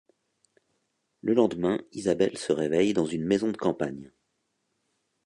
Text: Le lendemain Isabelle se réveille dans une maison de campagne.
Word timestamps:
Le 1.21 1.35
lendemain 1.35 1.79
Isabelle 1.91 2.35
se 2.35 2.51
réveille 2.51 2.93
dans 2.93 3.05
une 3.05 3.23
maison 3.23 3.51
de 3.51 3.57
campagne. 3.57 4.11